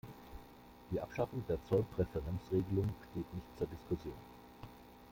Die 0.89 0.99
Abschaffung 0.99 1.43
der 1.47 1.63
Zollpräferenzregelungen 1.69 2.91
steht 3.11 3.31
nicht 3.35 3.45
zur 3.59 3.67
Diskussion. 3.67 4.15